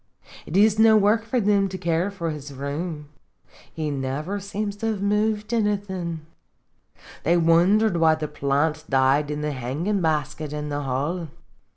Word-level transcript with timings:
It 0.47 0.57
is 0.57 0.79
no 0.79 0.97
work 0.97 1.23
for 1.25 1.39
thim 1.39 1.69
to 1.69 1.77
care 1.77 2.09
for 2.09 2.31
his 2.31 2.51
room; 2.51 3.09
he 3.71 3.91
niver 3.91 4.39
seems 4.39 4.75
to 4.77 4.87
have 4.87 4.99
moved 5.03 5.53
anythin'. 5.53 6.25
They 7.21 7.37
wondered 7.37 7.97
why 7.97 8.15
the 8.15 8.27
piant 8.27 8.89
died 8.89 9.29
in 9.29 9.43
tne 9.43 9.51
hangin' 9.51 10.01
basket 10.01 10.53
in 10.53 10.69
the 10.69 10.81
hall. 10.81 11.27